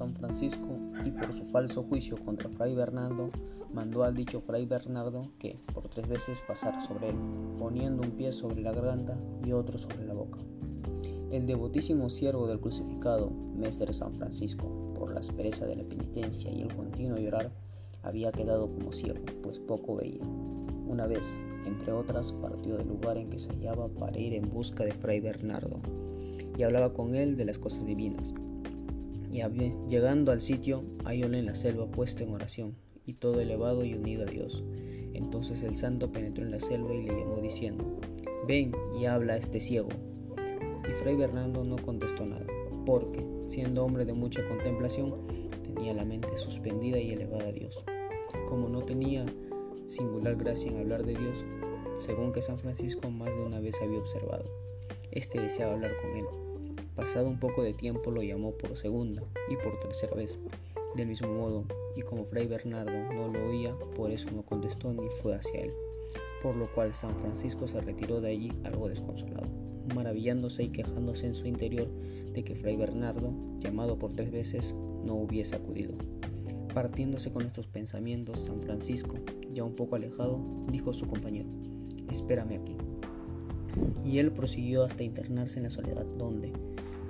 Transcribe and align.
San 0.00 0.14
Francisco 0.14 0.78
y 1.04 1.10
por 1.10 1.30
su 1.34 1.44
falso 1.44 1.82
juicio 1.82 2.16
contra 2.16 2.48
Fray 2.48 2.74
Bernardo, 2.74 3.30
mandó 3.70 4.02
al 4.02 4.14
dicho 4.14 4.40
Fray 4.40 4.64
Bernardo 4.64 5.24
que 5.38 5.60
por 5.74 5.88
tres 5.88 6.08
veces 6.08 6.42
pasara 6.48 6.80
sobre 6.80 7.10
él, 7.10 7.16
poniendo 7.58 8.02
un 8.02 8.12
pie 8.12 8.32
sobre 8.32 8.62
la 8.62 8.72
garganta 8.72 9.18
y 9.44 9.52
otro 9.52 9.76
sobre 9.76 10.06
la 10.06 10.14
boca. 10.14 10.38
El 11.30 11.44
devotísimo 11.44 12.08
siervo 12.08 12.46
del 12.46 12.60
crucificado, 12.60 13.30
Mestre 13.54 13.92
San 13.92 14.14
Francisco, 14.14 14.94
por 14.94 15.12
la 15.12 15.20
aspereza 15.20 15.66
de 15.66 15.76
la 15.76 15.84
penitencia 15.84 16.50
y 16.50 16.62
el 16.62 16.74
continuo 16.74 17.18
llorar, 17.18 17.52
había 18.02 18.32
quedado 18.32 18.72
como 18.72 18.94
ciego, 18.94 19.22
pues 19.42 19.58
poco 19.58 19.96
veía. 19.96 20.24
Una 20.24 21.06
vez, 21.06 21.42
entre 21.66 21.92
otras, 21.92 22.32
partió 22.32 22.78
del 22.78 22.88
lugar 22.88 23.18
en 23.18 23.28
que 23.28 23.38
se 23.38 23.50
hallaba 23.50 23.88
para 23.88 24.18
ir 24.18 24.32
en 24.32 24.48
busca 24.48 24.82
de 24.82 24.92
Fray 24.92 25.20
Bernardo, 25.20 25.78
y 26.56 26.62
hablaba 26.62 26.94
con 26.94 27.14
él 27.14 27.36
de 27.36 27.44
las 27.44 27.58
cosas 27.58 27.84
divinas. 27.84 28.32
Y 29.30 29.42
llegando 29.88 30.32
al 30.32 30.40
sitio, 30.40 30.84
hallóle 31.04 31.38
en 31.38 31.46
la 31.46 31.54
selva 31.54 31.90
puesto 31.90 32.24
en 32.24 32.32
oración, 32.32 32.76
y 33.06 33.14
todo 33.14 33.40
elevado 33.40 33.84
y 33.84 33.94
unido 33.94 34.22
a 34.22 34.30
Dios. 34.30 34.64
Entonces 35.14 35.62
el 35.62 35.76
santo 35.76 36.10
penetró 36.10 36.44
en 36.44 36.50
la 36.50 36.60
selva 36.60 36.94
y 36.94 37.02
le 37.06 37.16
llamó 37.16 37.36
diciendo, 37.40 38.00
Ven 38.46 38.72
y 38.98 39.04
habla 39.04 39.34
a 39.34 39.36
este 39.36 39.60
ciego, 39.60 39.88
y 40.90 40.94
Fray 40.94 41.14
Bernardo 41.14 41.62
no 41.62 41.76
contestó 41.76 42.26
nada, 42.26 42.46
porque, 42.84 43.24
siendo 43.48 43.84
hombre 43.84 44.04
de 44.04 44.12
mucha 44.12 44.44
contemplación, 44.44 45.14
tenía 45.62 45.94
la 45.94 46.04
mente 46.04 46.36
suspendida 46.36 46.98
y 46.98 47.10
elevada 47.12 47.48
a 47.48 47.52
Dios. 47.52 47.84
Como 48.48 48.68
no 48.68 48.82
tenía 48.82 49.24
singular 49.86 50.36
gracia 50.36 50.70
en 50.70 50.78
hablar 50.78 51.04
de 51.04 51.14
Dios, 51.14 51.44
según 51.96 52.32
que 52.32 52.42
San 52.42 52.58
Francisco 52.58 53.10
más 53.10 53.34
de 53.34 53.42
una 53.42 53.60
vez 53.60 53.80
había 53.82 53.98
observado. 53.98 54.44
Este 55.12 55.40
deseaba 55.40 55.74
hablar 55.74 55.92
con 56.00 56.16
él. 56.16 56.49
Pasado 57.00 57.28
un 57.28 57.38
poco 57.38 57.62
de 57.62 57.72
tiempo 57.72 58.10
lo 58.10 58.22
llamó 58.22 58.52
por 58.52 58.76
segunda 58.76 59.22
y 59.48 59.56
por 59.56 59.80
tercera 59.80 60.14
vez, 60.14 60.38
del 60.96 61.08
mismo 61.08 61.28
modo, 61.28 61.64
y 61.96 62.02
como 62.02 62.26
Fray 62.26 62.46
Bernardo 62.46 62.92
no 63.14 63.32
lo 63.32 63.48
oía, 63.48 63.74
por 63.96 64.10
eso 64.10 64.30
no 64.32 64.42
contestó 64.42 64.92
ni 64.92 65.08
fue 65.08 65.34
hacia 65.34 65.60
él, 65.62 65.72
por 66.42 66.54
lo 66.56 66.70
cual 66.74 66.92
San 66.92 67.16
Francisco 67.16 67.66
se 67.66 67.80
retiró 67.80 68.20
de 68.20 68.32
allí 68.32 68.52
algo 68.64 68.86
desconsolado 68.86 69.48
maravillándose 69.94 70.64
y 70.64 70.68
quejándose 70.68 71.26
en 71.26 71.34
su 71.34 71.46
interior 71.46 71.88
de 72.34 72.44
que 72.44 72.54
Fray 72.54 72.76
Bernardo, 72.76 73.32
llamado 73.60 73.98
por 73.98 74.12
tres 74.12 74.30
veces, 74.30 74.76
no 75.02 75.14
hubiese 75.14 75.56
acudido. 75.56 75.94
Partiéndose 76.74 77.32
con 77.32 77.46
estos 77.46 77.66
pensamientos, 77.66 78.40
San 78.40 78.60
Francisco, 78.60 79.14
ya 79.54 79.64
un 79.64 79.74
poco 79.74 79.96
alejado, 79.96 80.38
dijo 80.70 80.90
a 80.90 80.94
su 80.94 81.06
compañero, 81.06 81.48
espérame 82.10 82.60
aquí. 82.60 82.76
Y 84.04 84.18
él 84.18 84.32
prosiguió 84.32 84.82
hasta 84.82 85.02
internarse 85.02 85.58
en 85.58 85.64
la 85.64 85.70
soledad, 85.70 86.04
donde, 86.18 86.52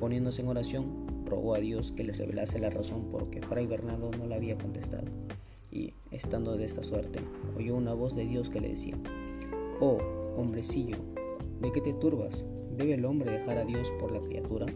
poniéndose 0.01 0.41
en 0.41 0.48
oración, 0.48 1.25
rogó 1.27 1.55
a 1.55 1.61
Dios 1.61 1.93
que 1.93 2.03
le 2.03 2.15
revelase 2.15 2.59
la 2.59 2.70
razón 2.70 3.11
por 3.11 3.29
que 3.29 3.43
Fray 3.43 3.67
Bernardo 3.67 4.11
no 4.19 4.27
le 4.27 4.34
había 4.34 4.56
contestado. 4.56 5.05
Y, 5.70 5.93
estando 6.11 6.56
de 6.56 6.65
esta 6.65 6.83
suerte, 6.83 7.20
oyó 7.56 7.77
una 7.77 7.93
voz 7.93 8.17
de 8.17 8.25
Dios 8.25 8.51
que 8.51 8.61
le 8.61 8.71
decía, 8.71 8.97
Oh, 9.78 9.98
hombrecillo, 10.37 10.97
¿de 11.61 11.71
qué 11.71 11.81
te 11.81 11.93
turbas? 11.93 12.45
¿Debe 12.77 12.95
el 12.95 13.05
hombre 13.05 13.31
dejar 13.31 13.59
a 13.59 13.65
Dios 13.65 13.93
por 14.01 14.11
la 14.11 14.21
criatura? 14.21 14.67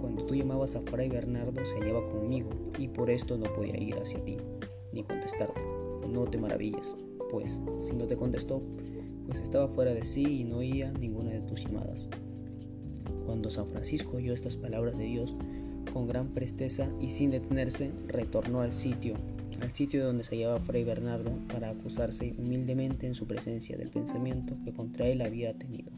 Cuando 0.00 0.24
tú 0.24 0.34
llamabas 0.34 0.74
a 0.74 0.80
Fray 0.80 1.08
Bernardo 1.08 1.64
se 1.64 1.78
hallaba 1.78 2.04
conmigo 2.10 2.50
y 2.78 2.88
por 2.88 3.10
esto 3.10 3.36
no 3.38 3.52
podía 3.52 3.78
ir 3.78 3.94
hacia 3.96 4.24
ti, 4.24 4.38
ni 4.92 5.04
contestarte. 5.04 5.60
No 6.08 6.24
te 6.24 6.38
maravilles, 6.38 6.96
pues 7.30 7.60
si 7.78 7.94
no 7.94 8.06
te 8.06 8.16
contestó, 8.16 8.62
pues 9.26 9.40
estaba 9.40 9.68
fuera 9.68 9.94
de 9.94 10.02
sí 10.02 10.40
y 10.40 10.44
no 10.44 10.58
oía 10.58 10.90
ninguna 10.92 11.30
de 11.30 11.40
tus 11.42 11.64
llamadas. 11.64 12.08
Cuando 13.24 13.50
San 13.50 13.66
Francisco 13.66 14.16
oyó 14.16 14.32
estas 14.32 14.56
palabras 14.56 14.98
de 14.98 15.04
Dios, 15.04 15.34
con 15.92 16.06
gran 16.06 16.28
presteza 16.28 16.90
y 17.00 17.10
sin 17.10 17.30
detenerse, 17.30 17.92
retornó 18.08 18.60
al 18.60 18.72
sitio, 18.72 19.14
al 19.60 19.72
sitio 19.74 20.04
donde 20.04 20.24
se 20.24 20.36
hallaba 20.36 20.60
Fray 20.60 20.84
Bernardo, 20.84 21.32
para 21.48 21.70
acusarse 21.70 22.34
humildemente 22.38 23.06
en 23.06 23.14
su 23.14 23.26
presencia 23.26 23.76
del 23.76 23.90
pensamiento 23.90 24.56
que 24.64 24.72
contra 24.72 25.06
él 25.06 25.22
había 25.22 25.56
tenido. 25.56 25.92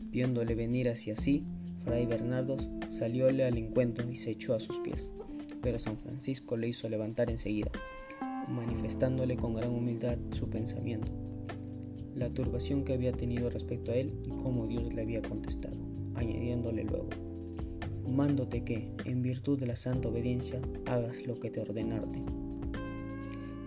Viéndole 0.00 0.54
venir 0.54 0.88
hacia 0.88 1.16
sí, 1.16 1.44
Fray 1.80 2.06
Bernardo 2.06 2.56
salióle 2.88 3.44
al 3.44 3.58
encuentro 3.58 4.08
y 4.10 4.16
se 4.16 4.30
echó 4.30 4.54
a 4.54 4.60
sus 4.60 4.78
pies, 4.80 5.10
pero 5.60 5.78
San 5.78 5.98
Francisco 5.98 6.56
le 6.56 6.68
hizo 6.68 6.88
levantar 6.88 7.30
enseguida, 7.30 7.70
manifestándole 8.48 9.36
con 9.36 9.54
gran 9.54 9.70
humildad 9.70 10.16
su 10.32 10.48
pensamiento, 10.48 11.12
la 12.14 12.30
turbación 12.30 12.84
que 12.84 12.94
había 12.94 13.12
tenido 13.12 13.50
respecto 13.50 13.92
a 13.92 13.96
él 13.96 14.14
y 14.24 14.30
cómo 14.30 14.66
Dios 14.66 14.94
le 14.94 15.02
había 15.02 15.20
contestado, 15.20 15.76
añadiéndole 16.16 16.84
luego, 16.84 17.08
mándote 18.08 18.64
que, 18.64 18.90
en 19.04 19.22
virtud 19.22 19.58
de 19.58 19.66
la 19.66 19.76
santa 19.76 20.08
obediencia, 20.08 20.60
hagas 20.86 21.26
lo 21.26 21.38
que 21.40 21.50
te 21.50 21.60
ordenarte 21.60 22.22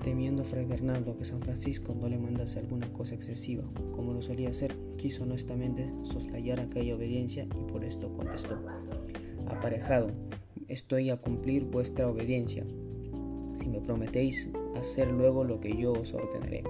Temiendo 0.08 0.46
Fray 0.46 0.64
Bernardo 0.64 1.18
que 1.18 1.26
San 1.26 1.42
Francisco 1.42 1.94
no 1.94 2.08
le 2.08 2.18
mandase 2.18 2.60
alguna 2.60 2.88
cosa 2.94 3.14
excesiva, 3.14 3.66
como 3.92 4.14
lo 4.14 4.22
solía 4.22 4.50
hacer, 4.50 4.74
quiso 4.96 5.24
honestamente 5.24 5.92
soslayar 6.04 6.62
aquella 6.62 6.96
obediencia 6.96 7.44
y 7.44 7.70
por 7.70 7.84
esto 7.84 8.14
contestó, 8.14 8.58
aparejado, 9.50 10.12
estoy 10.70 11.10
a 11.10 11.18
cumplir 11.18 11.66
vuestra 11.66 12.08
obediencia, 12.08 12.64
si 13.58 13.68
me 13.68 13.82
prometéis 13.82 14.50
hacer 14.78 15.12
luego 15.12 15.44
lo 15.44 15.60
que 15.60 15.76
yo 15.76 15.92
os 15.92 16.14
ordenaré. 16.14 16.64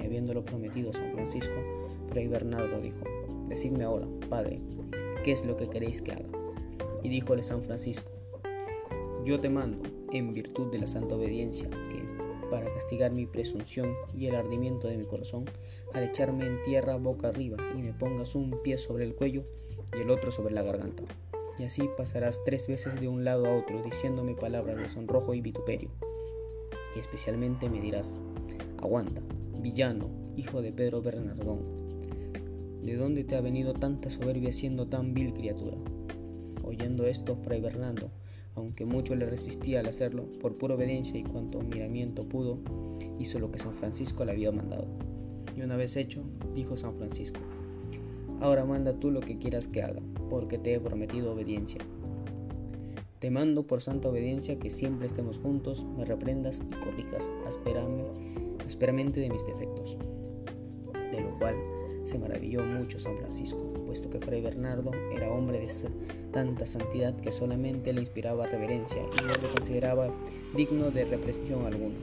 Y 0.00 0.06
habiéndolo 0.06 0.42
prometido 0.42 0.94
San 0.94 1.12
Francisco, 1.12 1.52
Fray 2.08 2.26
Bernardo 2.26 2.80
dijo, 2.80 3.04
decidme 3.50 3.84
ahora, 3.84 4.08
Padre, 4.30 4.62
¿qué 5.22 5.32
es 5.32 5.46
lo 5.46 5.56
que 5.56 5.68
queréis 5.68 6.02
que 6.02 6.12
haga? 6.12 6.28
Y 7.02 7.08
díjole 7.08 7.42
San 7.42 7.62
Francisco, 7.62 8.10
yo 9.24 9.40
te 9.40 9.48
mando, 9.48 9.88
en 10.12 10.34
virtud 10.34 10.70
de 10.70 10.78
la 10.78 10.86
santa 10.86 11.14
obediencia, 11.14 11.68
que 11.70 12.02
para 12.50 12.72
castigar 12.74 13.12
mi 13.12 13.26
presunción 13.26 13.94
y 14.14 14.26
el 14.26 14.34
ardimiento 14.34 14.88
de 14.88 14.98
mi 14.98 15.04
corazón, 15.04 15.46
al 15.94 16.04
echarme 16.04 16.46
en 16.46 16.62
tierra 16.62 16.96
boca 16.96 17.28
arriba 17.28 17.56
y 17.74 17.82
me 17.82 17.92
pongas 17.92 18.34
un 18.34 18.62
pie 18.62 18.78
sobre 18.78 19.04
el 19.04 19.14
cuello 19.14 19.44
y 19.96 20.00
el 20.00 20.10
otro 20.10 20.30
sobre 20.30 20.54
la 20.54 20.62
garganta. 20.62 21.04
Y 21.58 21.64
así 21.64 21.88
pasarás 21.96 22.42
tres 22.44 22.66
veces 22.66 23.00
de 23.00 23.08
un 23.08 23.24
lado 23.24 23.46
a 23.46 23.56
otro 23.56 23.82
diciéndome 23.82 24.34
palabras 24.34 24.76
de 24.76 24.88
sonrojo 24.88 25.34
y 25.34 25.40
vituperio. 25.40 25.90
Y 26.96 26.98
especialmente 26.98 27.70
me 27.70 27.80
dirás, 27.80 28.16
aguanta, 28.78 29.22
villano, 29.58 30.10
hijo 30.36 30.60
de 30.62 30.72
Pedro 30.72 31.00
Bernardón, 31.00 31.81
¿de 32.82 32.96
dónde 32.96 33.24
te 33.24 33.36
ha 33.36 33.40
venido 33.40 33.74
tanta 33.74 34.10
soberbia 34.10 34.52
siendo 34.52 34.86
tan 34.86 35.14
vil 35.14 35.32
criatura? 35.32 35.76
Oyendo 36.64 37.06
esto, 37.06 37.36
Fray 37.36 37.60
Bernardo 37.60 38.10
aunque 38.54 38.84
mucho 38.84 39.14
le 39.14 39.26
resistía 39.26 39.80
al 39.80 39.86
hacerlo, 39.86 40.26
por 40.40 40.56
pura 40.56 40.74
obediencia 40.74 41.18
y 41.18 41.24
cuanto 41.24 41.60
miramiento 41.60 42.28
pudo, 42.28 42.58
hizo 43.18 43.38
lo 43.38 43.50
que 43.50 43.58
San 43.58 43.74
Francisco 43.74 44.24
le 44.24 44.32
había 44.32 44.52
mandado. 44.52 44.86
Y 45.56 45.62
una 45.62 45.76
vez 45.76 45.96
hecho, 45.96 46.22
dijo 46.54 46.76
San 46.76 46.94
Francisco, 46.96 47.40
ahora 48.40 48.64
manda 48.64 48.98
tú 48.98 49.10
lo 49.10 49.20
que 49.20 49.38
quieras 49.38 49.68
que 49.68 49.82
haga, 49.82 50.02
porque 50.28 50.58
te 50.58 50.74
he 50.74 50.80
prometido 50.80 51.32
obediencia. 51.32 51.80
Te 53.18 53.30
mando 53.30 53.66
por 53.66 53.80
santa 53.80 54.08
obediencia 54.08 54.58
que 54.58 54.68
siempre 54.68 55.06
estemos 55.06 55.38
juntos, 55.38 55.86
me 55.96 56.04
reprendas 56.04 56.60
y 56.60 56.84
corrijas 56.84 57.30
ásperamente 58.66 59.20
de 59.20 59.30
mis 59.30 59.46
defectos. 59.46 59.96
De 61.12 61.20
lo 61.20 61.38
cual 61.38 61.54
se 62.04 62.18
maravilló 62.18 62.64
mucho 62.64 62.98
San 62.98 63.16
Francisco, 63.16 63.72
puesto 63.86 64.10
que 64.10 64.18
Fray 64.18 64.40
Bernardo 64.40 64.90
era 65.14 65.30
hombre 65.30 65.60
de 65.60 65.68
tanta 66.32 66.66
santidad 66.66 67.14
que 67.14 67.32
solamente 67.32 67.92
le 67.92 68.00
inspiraba 68.00 68.46
reverencia 68.46 69.02
y 69.02 69.22
no 69.22 69.34
lo 69.34 69.54
consideraba 69.54 70.10
digno 70.56 70.90
de 70.90 71.04
represión 71.04 71.66
alguna, 71.66 71.96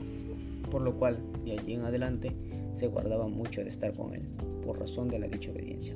por 0.70 0.82
lo 0.82 0.96
cual 0.98 1.20
de 1.44 1.58
allí 1.58 1.74
en 1.74 1.82
adelante 1.82 2.32
se 2.74 2.86
guardaba 2.86 3.28
mucho 3.28 3.62
de 3.62 3.68
estar 3.68 3.92
con 3.92 4.14
él, 4.14 4.22
por 4.64 4.78
razón 4.78 5.08
de 5.08 5.18
la 5.18 5.28
dicha 5.28 5.50
obediencia, 5.50 5.94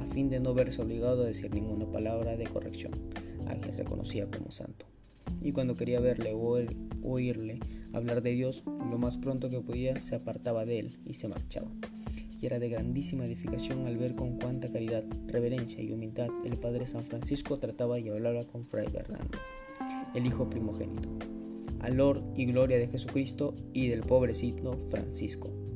a 0.00 0.06
fin 0.06 0.30
de 0.30 0.40
no 0.40 0.54
verse 0.54 0.82
obligado 0.82 1.22
a 1.22 1.26
decir 1.26 1.52
ninguna 1.54 1.86
palabra 1.86 2.36
de 2.36 2.46
corrección 2.46 2.92
a 3.46 3.54
quien 3.54 3.76
reconocía 3.76 4.26
como 4.30 4.50
santo. 4.50 4.86
Y 5.42 5.52
cuando 5.52 5.76
quería 5.76 6.00
verle 6.00 6.32
o 6.32 6.58
oírle 7.02 7.60
hablar 7.92 8.22
de 8.22 8.30
Dios, 8.30 8.64
lo 8.66 8.98
más 8.98 9.18
pronto 9.18 9.50
que 9.50 9.60
podía 9.60 10.00
se 10.00 10.16
apartaba 10.16 10.64
de 10.64 10.80
él 10.80 10.98
y 11.04 11.14
se 11.14 11.28
marchaba 11.28 11.68
y 12.40 12.46
era 12.46 12.58
de 12.58 12.68
grandísima 12.68 13.24
edificación 13.24 13.86
al 13.86 13.96
ver 13.96 14.14
con 14.14 14.38
cuánta 14.38 14.70
caridad, 14.70 15.04
reverencia 15.26 15.82
y 15.82 15.92
humildad 15.92 16.28
el 16.44 16.56
Padre 16.58 16.86
San 16.86 17.04
Francisco 17.04 17.58
trataba 17.58 17.98
y 17.98 18.08
hablaba 18.08 18.44
con 18.44 18.64
Fray 18.66 18.88
Bernardo, 18.88 19.38
el 20.14 20.26
hijo 20.26 20.48
primogénito. 20.48 21.08
Alor 21.80 22.22
y 22.36 22.46
gloria 22.46 22.78
de 22.78 22.88
Jesucristo 22.88 23.54
y 23.72 23.88
del 23.88 24.02
pobrecito 24.02 24.76
Francisco. 24.90 25.67